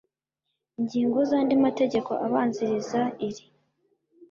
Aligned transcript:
ingingo 0.79 1.17
z’andi 1.29 1.55
mategeko 1.65 2.11
abanziriza 2.25 3.01
iri 3.27 3.43